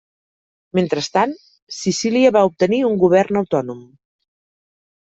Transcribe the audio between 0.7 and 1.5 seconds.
Mentrestant,